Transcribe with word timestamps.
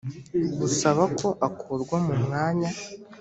gusaba 0.59 1.03
ko 1.19 1.27
akurwa 1.47 1.97
mu 2.05 2.15
mwanya 2.23 2.69